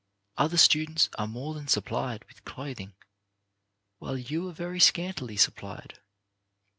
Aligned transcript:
Other 0.35 0.57
students 0.57 1.11
are 1.19 1.27
more 1.27 1.53
than 1.53 1.67
supplied 1.67 2.25
with 2.25 2.43
clothing, 2.43 2.95
while 3.99 4.17
you 4.17 4.49
are 4.49 4.51
very 4.51 4.79
scantily 4.79 5.37
supplied. 5.37 5.99